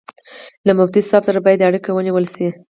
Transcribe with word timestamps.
له 0.65 0.71
مفتي 0.79 1.01
صاحب 1.09 1.23
سره 1.27 1.39
باید 1.45 1.65
اړیکه 1.67 1.89
ونیول 1.91 2.25
شي. 2.35 2.47